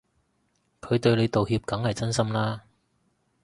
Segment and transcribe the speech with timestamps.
[0.81, 2.63] 佢對你道歉梗係真心啦